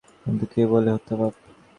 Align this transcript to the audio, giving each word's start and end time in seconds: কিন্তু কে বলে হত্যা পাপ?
কিন্তু 0.23 0.45
কে 0.51 0.61
বলে 0.71 0.89
হত্যা 0.91 1.15
পাপ? 1.19 1.33